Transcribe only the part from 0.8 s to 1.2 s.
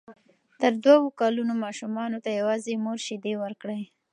دوو